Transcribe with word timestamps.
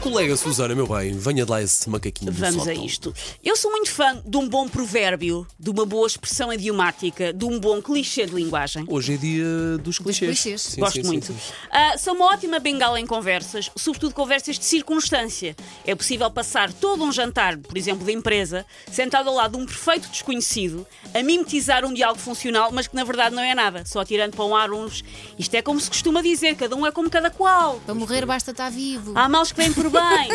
Colega 0.00 0.34
Susana, 0.34 0.74
meu 0.74 0.86
bem, 0.86 1.12
venha 1.12 1.44
de 1.44 1.50
lá 1.50 1.60
esse 1.60 1.88
macaquinho 1.90 2.32
Vamos 2.32 2.66
a 2.66 2.72
isto. 2.72 3.14
Eu 3.44 3.54
sou 3.54 3.70
muito 3.70 3.90
fã 3.90 4.20
de 4.24 4.36
um 4.38 4.48
bom 4.48 4.66
provérbio, 4.66 5.46
de 5.58 5.68
uma 5.68 5.84
boa 5.84 6.06
expressão 6.06 6.50
idiomática, 6.50 7.34
de 7.34 7.44
um 7.44 7.60
bom 7.60 7.82
clichê 7.82 8.24
de 8.24 8.34
linguagem. 8.34 8.86
Hoje 8.88 9.14
é 9.14 9.16
dia 9.18 9.44
dos 9.78 9.98
clichês. 9.98 10.30
clichês. 10.30 10.62
Sim, 10.62 10.80
Gosto 10.80 11.02
sim, 11.02 11.06
muito. 11.06 11.26
sim. 11.26 11.36
Ah, 11.70 11.98
sou 11.98 12.14
uma 12.14 12.32
ótima 12.32 12.58
bengala 12.58 12.98
em 12.98 13.06
conversas, 13.06 13.70
sobretudo 13.76 14.14
conversas 14.14 14.58
de 14.58 14.64
circunstância. 14.64 15.54
É 15.86 15.94
possível 15.94 16.30
passar 16.30 16.72
todo 16.72 17.04
um 17.04 17.12
jantar, 17.12 17.58
por 17.58 17.76
exemplo, 17.76 18.04
de 18.06 18.12
empresa, 18.12 18.64
sentado 18.90 19.28
ao 19.28 19.34
lado 19.34 19.58
de 19.58 19.62
um 19.62 19.66
perfeito 19.66 20.08
desconhecido, 20.08 20.86
a 21.12 21.22
mimetizar 21.22 21.84
um 21.84 21.92
diálogo 21.92 22.20
funcional, 22.20 22.70
mas 22.72 22.86
que 22.86 22.96
na 22.96 23.04
verdade 23.04 23.34
não 23.34 23.42
é 23.42 23.54
nada, 23.54 23.84
só 23.84 24.02
tirando 24.02 24.34
para 24.34 24.46
um 24.46 24.56
ar 24.56 24.70
uns. 24.72 25.04
Isto 25.38 25.54
é 25.56 25.60
como 25.62 25.78
se 25.78 25.90
costuma 25.90 26.22
dizer, 26.22 26.56
cada 26.56 26.74
um 26.74 26.86
é 26.86 26.90
como 26.90 27.10
cada 27.10 27.30
qual. 27.30 27.80
Para 27.84 27.94
morrer 27.94 28.24
basta 28.24 28.50
estar 28.50 28.70
vivo. 28.70 29.12
Há 29.14 29.28
males 29.28 29.52
que 29.52 29.60
vêm 29.60 29.70
por 29.74 29.89
bem. 29.90 30.30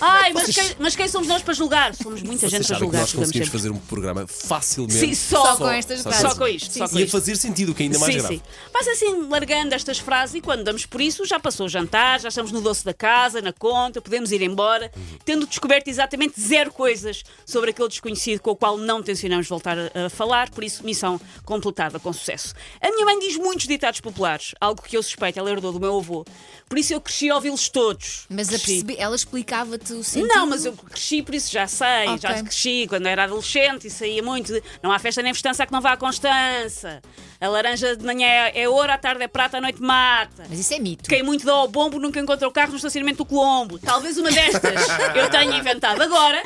Ai, 0.00 0.32
mas 0.32 0.54
quem, 0.54 0.64
mas 0.78 0.96
quem 0.96 1.08
somos 1.08 1.28
nós 1.28 1.42
para 1.42 1.54
julgar? 1.54 1.94
Somos 1.94 2.22
muita 2.22 2.48
Vocês 2.48 2.52
gente 2.52 2.66
para 2.66 2.76
sabem 2.76 2.78
que 2.78 2.84
julgar. 2.86 3.00
nós 3.00 3.10
julgamos 3.10 3.28
conseguimos 3.28 3.48
sempre. 3.48 3.58
fazer 3.60 3.70
um 3.70 3.78
programa 3.86 4.26
facilmente. 4.26 4.98
Sim, 4.98 5.14
só, 5.14 5.44
Só 5.44 5.56
com 5.56 5.68
estas 5.70 6.02
frases. 6.02 6.20
Só 6.20 6.34
com 6.34 6.46
isto. 6.48 6.78
Só 6.78 6.88
com 6.88 6.98
Ia 6.98 7.04
isto. 7.04 7.12
fazer 7.12 7.36
sentido, 7.36 7.72
o 7.72 7.74
que 7.74 7.82
é 7.82 7.86
ainda 7.86 7.98
mais 7.98 8.12
sim, 8.14 8.18
grave. 8.20 8.36
sim. 8.36 8.42
Mas 8.72 8.88
assim, 8.88 9.28
largando 9.28 9.74
estas 9.74 9.98
frases, 9.98 10.34
e 10.36 10.40
quando 10.40 10.64
damos 10.64 10.86
por 10.86 11.00
isso, 11.00 11.24
já 11.26 11.38
passou 11.38 11.66
o 11.66 11.68
jantar, 11.68 12.20
já 12.20 12.28
estamos 12.28 12.52
no 12.52 12.60
doce 12.60 12.84
da 12.84 12.94
casa, 12.94 13.40
na 13.42 13.52
conta, 13.52 14.00
podemos 14.00 14.32
ir 14.32 14.42
embora, 14.42 14.90
tendo 15.24 15.46
descoberto 15.46 15.88
exatamente 15.88 16.40
zero 16.40 16.72
coisas 16.72 17.22
sobre 17.44 17.70
aquele 17.70 17.88
desconhecido 17.88 18.40
com 18.40 18.50
o 18.50 18.56
qual 18.56 18.76
não 18.76 19.02
tencionamos 19.02 19.46
voltar 19.48 19.76
a, 19.78 20.06
a 20.06 20.10
falar, 20.10 20.50
por 20.50 20.64
isso, 20.64 20.84
missão 20.84 21.20
completada 21.44 21.98
com 21.98 22.12
sucesso. 22.12 22.54
A 22.80 22.90
minha 22.90 23.04
mãe 23.04 23.18
diz 23.18 23.36
muitos 23.36 23.66
ditados 23.66 24.00
populares, 24.00 24.54
algo 24.60 24.82
que 24.82 24.96
eu 24.96 25.02
suspeito, 25.02 25.38
ela 25.38 25.50
herdou 25.50 25.72
do 25.72 25.80
meu 25.80 25.98
avô. 25.98 26.24
Por 26.68 26.78
isso 26.78 26.92
eu 26.94 27.00
cresci 27.00 27.28
a 27.30 27.34
ouvi-los 27.34 27.68
todos. 27.68 28.26
Mas 28.30 28.48
a 28.48 28.50
Cresci. 28.52 28.84
perceber, 28.84 28.99
ela 29.00 29.16
explicava-te 29.16 29.92
o 29.92 30.04
sentido. 30.04 30.28
Não, 30.28 30.46
mas 30.46 30.64
eu 30.64 30.72
cresci, 30.74 31.22
por 31.22 31.34
isso 31.34 31.50
já 31.50 31.66
sei. 31.66 32.08
Ok. 32.08 32.18
Já 32.20 32.42
cresci 32.42 32.86
quando 32.88 33.06
era 33.06 33.24
adolescente 33.24 33.86
e 33.86 33.90
saía 33.90 34.22
muito. 34.22 34.52
de, 34.52 34.62
Não 34.82 34.92
há 34.92 34.98
festa 34.98 35.22
nem 35.22 35.32
festança 35.32 35.66
que 35.66 35.72
não 35.72 35.80
vá 35.80 35.92
à 35.92 35.96
Constança. 35.96 37.00
A 37.40 37.48
laranja 37.48 37.96
de 37.96 38.04
manhã 38.04 38.26
é, 38.26 38.62
é 38.64 38.68
ouro, 38.68 38.92
à 38.92 38.98
tarde 38.98 39.22
é 39.24 39.26
prata, 39.26 39.56
à 39.56 39.60
noite 39.62 39.80
mata. 39.80 40.44
Mas 40.46 40.58
isso 40.58 40.74
é 40.74 40.78
mito. 40.78 41.08
Quem 41.08 41.22
muito 41.22 41.46
dá 41.46 41.52
ao 41.54 41.66
bombo 41.66 41.98
nunca 41.98 42.20
encontra 42.20 42.46
o 42.46 42.50
carro 42.52 42.72
no 42.72 42.76
estacionamento 42.76 43.16
do 43.16 43.24
Colombo. 43.24 43.78
Talvez 43.78 44.18
uma 44.18 44.30
destas 44.30 44.86
eu 45.16 45.30
tenha 45.30 45.56
inventado 45.56 46.02
agora, 46.02 46.42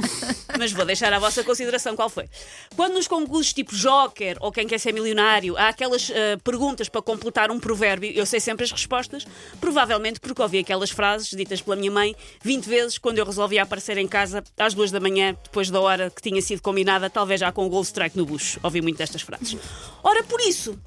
mas 0.57 0.71
vou 0.71 0.85
deixar 0.85 1.13
à 1.13 1.19
vossa 1.19 1.43
consideração 1.43 1.97
qual 1.97 2.09
foi. 2.09 2.29
Quando 2.77 2.95
nos 2.95 3.09
concursos 3.09 3.53
tipo 3.53 3.75
Joker 3.75 4.37
ou 4.41 4.53
Quem 4.53 4.69
Quer 4.69 4.79
Ser 4.79 4.93
Milionário 4.93 5.57
há 5.57 5.67
aquelas 5.67 6.13
ah, 6.13 6.39
perguntas 6.45 6.89
para 6.89 7.03
completar 7.03 7.51
um 7.51 7.59
provérbio, 7.59 8.13
eu 8.15 8.25
sei 8.25 8.39
sempre 8.39 8.65
as 8.65 8.71
respostas, 8.71 9.27
provavelmente 9.61 10.21
porque 10.21 10.41
ouvi 10.41 10.61
aquelas 10.61 10.91
frases 10.91 11.29
ditas 11.31 11.61
pela 11.61 11.75
minha 11.75 11.91
mãe 11.91 12.15
20 12.41 12.67
vezes 12.67 12.99
quando 12.99 13.19
eu 13.19 13.25
resolvi 13.25 13.59
aparecer 13.59 13.99
em 13.99 14.07
casa 14.07 14.45
às 14.57 14.75
duas 14.75 14.93
da 14.93 15.01
manhã, 15.01 15.37
depois 15.43 15.71
da 15.71 15.81
hora 15.81 16.09
que 16.09 16.23
tinha 16.23 16.41
sido 16.41 16.63
combinada, 16.63 17.11
talvez 17.11 17.41
já 17.41 17.51
com 17.51 17.67
o 17.67 17.69
gol 17.69 17.83
strike 17.83 18.17
no 18.17 18.25
bucho. 18.25 18.61
Ouvi 18.63 18.81
muito 18.81 18.99
destas 18.99 19.23
frases. 19.23 19.57
Ora, 20.05 20.23
por 20.23 20.41
isso, 20.41 20.79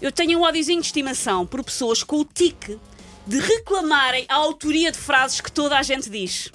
eu 0.00 0.12
tenho 0.12 0.38
um 0.38 0.42
ódiozinho 0.42 0.80
de 0.80 0.86
estimação 0.86 1.44
por 1.44 1.64
pessoas 1.64 2.02
com 2.02 2.20
o 2.20 2.24
tique 2.24 2.78
de 3.26 3.38
reclamarem 3.40 4.24
a 4.28 4.36
autoria 4.36 4.92
de 4.92 4.98
frases 4.98 5.40
que 5.40 5.50
toda 5.50 5.76
a 5.76 5.82
gente 5.82 6.08
diz. 6.08 6.50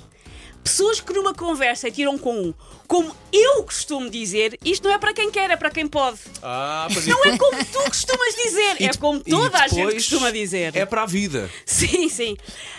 Pessoas 0.64 1.02
que 1.02 1.11
numa 1.14 1.33
conversa 1.33 1.92
tiram 1.92 2.17
com 2.17 2.33
um, 2.47 2.53
como 2.88 3.14
eu 3.31 3.64
costumo 3.64 4.09
dizer, 4.09 4.58
isto 4.64 4.83
não 4.88 4.94
é 4.94 4.97
para 4.97 5.14
quem 5.14 5.31
quer, 5.31 5.50
é 5.50 5.55
para 5.58 5.70
quem 5.72 5.88
pode. 5.88 6.20
Ah, 6.42 6.88
pois 6.94 7.05
Não 7.08 7.25
é 7.25 7.38
como 7.38 7.58
tu 7.66 7.80
costumas 7.83 8.36
dizer, 8.36 8.75
é 8.83 8.94
como 8.97 9.20
toda 9.20 9.58
a 9.58 9.67
gente 9.67 9.94
costuma 9.95 10.30
dizer. 10.31 10.75
É 10.75 10.86
para 10.86 11.03
a 11.03 11.05
vida. 11.05 11.50
Sim, 11.66 12.08
sim. 12.10 12.37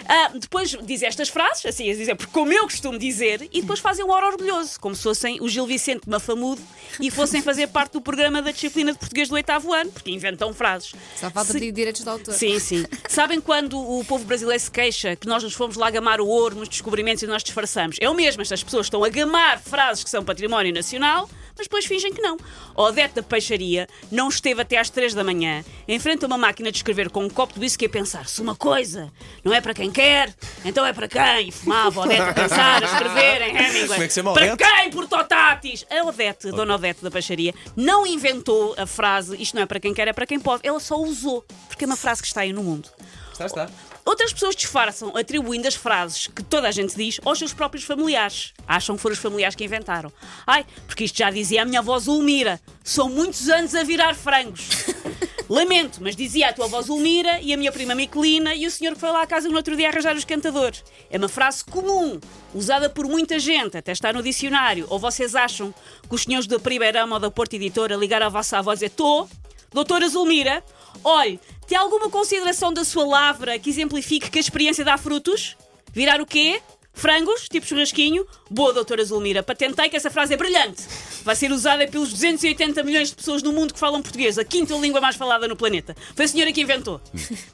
Ah, 0.08 0.30
depois 0.34 0.76
diz 0.82 1.02
estas 1.02 1.28
frases, 1.28 1.66
assim, 1.66 1.90
a 1.90 1.94
dizer, 1.94 2.14
porque 2.14 2.32
como 2.32 2.52
eu 2.52 2.62
costumo 2.64 2.98
dizer, 2.98 3.48
e 3.52 3.60
depois 3.60 3.80
fazem 3.80 4.04
um 4.04 4.12
ar 4.14 4.22
orgulhoso, 4.24 4.78
como 4.80 4.94
se 4.94 5.02
fossem 5.02 5.38
o 5.40 5.48
Gil 5.48 5.66
Vicente 5.66 6.08
Mafamudo 6.08 6.62
e 7.00 7.10
fossem 7.10 7.42
fazer 7.42 7.66
parte 7.68 7.92
do 7.92 8.00
programa 8.00 8.40
da 8.40 8.50
disciplina 8.50 8.92
de 8.92 8.98
português 8.98 9.28
do 9.28 9.34
oitavo 9.34 9.72
ano, 9.72 9.90
porque 9.90 10.10
inventam 10.10 10.54
frases. 10.54 10.92
Só 11.18 11.30
falta 11.30 11.52
Se- 11.52 11.58
pedir 11.58 11.72
direitos 11.72 12.02
de 12.02 12.08
autor. 12.08 12.32
Sim, 12.34 12.58
sim. 12.58 12.84
Sabem 13.08 13.40
quando 13.40 13.78
o 13.78 14.04
povo 14.04 14.24
brasileiro 14.24 14.62
se 14.62 14.70
queixa 14.70 15.16
que 15.16 15.26
nós 15.26 15.42
nos 15.42 15.54
fomos 15.54 15.76
lá 15.76 15.90
gamar 15.90 16.20
o 16.20 16.26
ouro 16.26 16.56
nos 16.56 16.68
descobrimentos 16.68 17.22
e 17.22 17.26
nós 17.26 17.42
disfarçamos? 17.42 17.73
É 18.00 18.08
o 18.08 18.14
mesmo, 18.14 18.42
estas 18.42 18.62
pessoas 18.62 18.86
estão 18.86 19.04
a 19.04 19.08
gamar 19.08 19.58
frases 19.60 20.04
que 20.04 20.10
são 20.10 20.24
património 20.24 20.72
nacional, 20.72 21.28
mas 21.56 21.66
depois 21.66 21.84
fingem 21.86 22.12
que 22.12 22.20
não. 22.20 22.36
Odete 22.74 23.14
da 23.14 23.22
Peixaria 23.22 23.86
não 24.10 24.28
esteve 24.28 24.62
até 24.62 24.76
às 24.78 24.90
três 24.90 25.14
da 25.14 25.22
manhã 25.22 25.64
em 25.86 25.98
frente 25.98 26.24
a 26.24 26.26
uma 26.26 26.36
máquina 26.38 26.70
de 26.70 26.78
escrever 26.78 27.10
com 27.10 27.24
um 27.24 27.30
copo 27.30 27.54
de 27.54 27.60
whisky 27.60 27.86
a 27.86 27.88
pensar 27.88 28.26
se 28.26 28.40
uma 28.40 28.56
coisa 28.56 29.12
não 29.44 29.54
é 29.54 29.60
para 29.60 29.72
quem 29.72 29.90
quer, 29.90 30.34
então 30.64 30.84
é 30.84 30.92
para 30.92 31.06
quem? 31.06 31.48
E 31.48 31.52
fumava 31.52 32.00
Odete 32.00 32.20
a 32.22 32.32
pensar, 32.32 32.82
a 32.82 32.86
escrever 32.86 33.42
em 33.42 33.56
Hemingway. 33.56 33.88
Como 33.88 34.02
é 34.02 34.06
que 34.06 34.12
se 34.12 34.20
chama, 34.20 34.32
Para 34.32 34.56
quem, 34.56 34.90
Portotatis? 34.90 35.86
A 35.90 36.04
Odete, 36.04 36.50
Dona 36.50 36.74
Odete 36.74 37.02
da 37.02 37.10
Peixaria, 37.10 37.54
não 37.76 38.06
inventou 38.06 38.74
a 38.76 38.86
frase 38.86 39.40
isto 39.40 39.54
não 39.54 39.62
é 39.62 39.66
para 39.66 39.78
quem 39.78 39.94
quer, 39.94 40.08
é 40.08 40.12
para 40.12 40.26
quem 40.26 40.40
pode. 40.40 40.66
Ela 40.66 40.80
só 40.80 40.96
usou, 40.96 41.44
porque 41.68 41.84
é 41.84 41.86
uma 41.86 41.96
frase 41.96 42.20
que 42.20 42.26
está 42.26 42.40
aí 42.40 42.52
no 42.52 42.62
mundo. 42.62 42.88
Está, 43.32 43.46
está. 43.46 43.68
Outras 44.04 44.34
pessoas 44.34 44.54
disfarçam 44.54 45.16
atribuindo 45.16 45.66
as 45.66 45.74
frases 45.74 46.26
que 46.26 46.42
toda 46.42 46.68
a 46.68 46.70
gente 46.70 46.94
diz 46.94 47.18
aos 47.24 47.38
seus 47.38 47.54
próprios 47.54 47.84
familiares. 47.84 48.52
Acham 48.66 48.96
que 48.96 49.02
foram 49.02 49.14
os 49.14 49.18
familiares 49.18 49.56
que 49.56 49.64
inventaram. 49.64 50.12
Ai, 50.46 50.66
porque 50.86 51.04
isto 51.04 51.16
já 51.16 51.30
dizia 51.30 51.62
a 51.62 51.64
minha 51.64 51.80
avó 51.80 51.98
Zulmira. 51.98 52.60
São 52.82 53.08
muitos 53.08 53.48
anos 53.48 53.74
a 53.74 53.82
virar 53.82 54.14
frangos. 54.14 54.68
Lamento, 55.48 56.02
mas 56.02 56.16
dizia 56.16 56.48
a 56.48 56.52
tua 56.52 56.66
avó 56.66 56.80
Zulmira 56.82 57.40
e 57.40 57.52
a 57.52 57.56
minha 57.56 57.72
prima 57.72 57.94
Miquelina 57.94 58.54
e 58.54 58.66
o 58.66 58.70
senhor 58.70 58.94
que 58.94 59.00
foi 59.00 59.10
lá 59.10 59.22
à 59.22 59.26
casa 59.26 59.48
no 59.48 59.56
outro 59.56 59.76
dia 59.76 59.88
arranjar 59.88 60.16
os 60.16 60.24
cantadores. 60.24 60.82
É 61.10 61.18
uma 61.18 61.28
frase 61.28 61.64
comum, 61.64 62.18
usada 62.54 62.88
por 62.88 63.06
muita 63.06 63.38
gente, 63.38 63.76
até 63.76 63.92
está 63.92 64.12
no 64.12 64.22
dicionário. 64.22 64.86
Ou 64.88 64.98
vocês 64.98 65.34
acham 65.34 65.72
que 66.08 66.14
os 66.14 66.22
senhores 66.22 66.46
da 66.46 66.58
Primeirama 66.58 67.16
ou 67.16 67.20
da 67.20 67.30
Porta 67.30 67.56
Editora 67.56 67.96
ligaram 67.96 68.26
à 68.26 68.30
vossa 68.30 68.58
avó 68.58 68.72
e 68.72 68.76
dizer 68.76 68.90
Tô, 68.90 69.28
doutora 69.72 70.08
Zulmira, 70.08 70.64
olhe, 71.02 71.40
tem 71.66 71.78
alguma 71.78 72.10
consideração 72.10 72.72
da 72.72 72.84
sua 72.84 73.04
lavra 73.04 73.58
que 73.58 73.70
exemplifique 73.70 74.30
que 74.30 74.38
a 74.38 74.40
experiência 74.40 74.84
dá 74.84 74.96
frutos? 74.96 75.56
Virar 75.92 76.20
o 76.20 76.26
quê? 76.26 76.60
Frangos, 76.94 77.48
tipo 77.48 77.66
churrasquinho? 77.66 78.24
Boa, 78.48 78.72
doutora 78.72 79.04
Zulmira, 79.04 79.42
patentei 79.42 79.88
que 79.88 79.96
essa 79.96 80.10
frase 80.10 80.34
é 80.34 80.36
brilhante. 80.36 80.84
Vai 81.24 81.34
ser 81.34 81.50
usada 81.50 81.86
pelos 81.88 82.12
280 82.12 82.82
milhões 82.84 83.08
de 83.08 83.16
pessoas 83.16 83.42
no 83.42 83.52
mundo 83.52 83.74
que 83.74 83.80
falam 83.80 84.00
português, 84.00 84.38
a 84.38 84.44
quinta 84.44 84.74
língua 84.74 85.00
mais 85.00 85.16
falada 85.16 85.48
no 85.48 85.56
planeta. 85.56 85.96
Foi 86.14 86.24
a 86.24 86.28
senhora 86.28 86.52
que 86.52 86.60
inventou. 86.60 87.00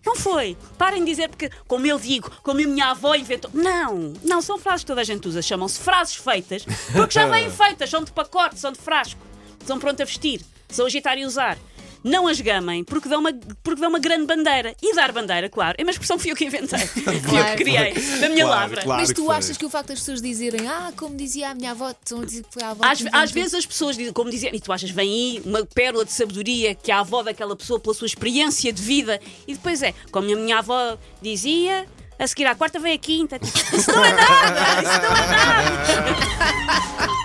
Não 0.05 0.15
foi. 0.15 0.59
Parem 0.77 1.03
de 1.05 1.11
dizer 1.11 1.31
porque, 1.31 1.51
como 1.67 1.87
eu 1.87 1.99
digo, 1.99 2.31
como 2.43 2.61
a 2.61 2.65
minha 2.65 2.91
avó 2.91 3.15
inventou. 3.15 3.51
Não, 3.55 4.13
não, 4.23 4.43
são 4.43 4.59
frases 4.59 4.83
que 4.83 4.89
toda 4.89 5.01
a 5.01 5.05
gente 5.05 5.27
usa. 5.27 5.41
Chamam-se 5.41 5.81
frases 5.81 6.17
feitas, 6.17 6.65
porque 6.93 7.15
já 7.15 7.27
vêm 7.27 7.49
feitas, 7.51 7.89
são 7.89 8.05
de 8.05 8.13
pacote, 8.13 8.61
são 8.61 8.73
de 8.73 8.79
frasco, 8.79 9.21
são 9.65 9.79
pronto 9.79 10.03
a 10.03 10.05
vestir, 10.05 10.43
são 10.69 10.85
agitar 10.85 11.17
e 11.17 11.25
usar. 11.25 11.57
Não 12.03 12.27
as 12.27 12.41
gamem, 12.41 12.83
porque 12.83 13.09
dão, 13.09 13.21
uma, 13.21 13.31
porque 13.63 13.81
dão 13.81 13.91
uma 13.91 13.99
grande 13.99 14.27
bandeira. 14.27 14.75
E 14.83 14.95
dar 14.95 15.13
bandeira, 15.13 15.49
claro, 15.51 15.75
é 15.79 15.83
uma 15.83 15.91
expressão 15.91 16.17
que 16.17 16.23
fui 16.23 16.33
eu 16.33 16.37
que 16.37 16.45
inventei. 16.47 16.79
Fui 16.87 17.03
eu 17.17 17.21
Claro. 17.23 17.57
que 17.57 17.65
criei, 17.65 17.93
da 18.21 18.29
minha 18.29 18.45
Claro, 18.45 18.61
lavra. 18.61 18.83
claro. 18.83 19.01
Mas 19.03 19.13
tu 19.13 19.31
achas 19.31 19.57
que 19.57 19.65
o 19.67 19.71
facto 19.71 19.89
das 19.89 19.99
pessoas 20.01 20.23
dizerem, 20.23 20.67
ah, 20.67 20.93
como 20.97 21.15
dizia 21.17 21.51
a 21.51 21.55
minha 21.55 21.73
avó, 21.73 21.91
estão 21.91 22.21
a 22.23 22.25
dizer 22.25 22.43
que 22.45 22.53
foi 22.55 22.63
a 22.63 22.71
avó. 22.71 22.85
Às, 22.85 22.99
que 22.99 23.03
inventou." 23.05 23.21
às 23.21 23.31
vezes 23.31 23.55
as 23.55 23.67
pessoas 23.67 23.97
dizem, 23.97 24.13
como 24.13 24.31
dizem, 24.31 24.51
e 24.55 24.61
tu 24.61 24.73
achas, 24.73 24.91
vem 24.91 25.11
aí 25.11 25.43
uma 25.45 25.65
pérola 25.67 26.05
de 26.05 26.13
sabedoria 26.13 26.75
que 26.75 26.91
a 26.91 27.01
avó 27.01 27.23
daquela 27.23 27.55
pessoa, 27.55 27.79
pela 27.79 27.95
sua 27.95 28.07
experiência 28.07 28.73
de 28.73 28.81
vida, 28.83 29.21
e 29.47 29.53
depois 29.55 29.83
é, 29.83 29.93
como 30.11 30.33
a 30.33 30.37
minha 30.37 30.59
avó 30.59 30.97
dizia, 31.21 31.87
a 32.19 32.27
seguir 32.27 32.47
à 32.47 32.55
quarta 32.55 32.79
vem 32.79 32.95
a 32.95 32.99
quinta. 32.99 33.39
Isso 33.73 33.93
não 33.93 34.05
é 34.05 34.13
nada! 34.13 34.83
Isso 34.83 35.03
não 35.03 35.17
é 35.17 35.37
nada! 35.37 37.11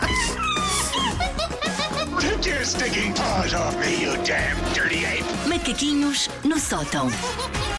Stinking 2.77 3.13
paws 3.13 3.53
off 3.53 3.79
me, 3.79 4.01
you 4.01 4.17
damn 4.25 4.57
dirty 4.73 5.05
ape! 5.05 5.23
Macaquinhos 5.47 6.29
no 6.43 6.59
sótão. 6.59 7.09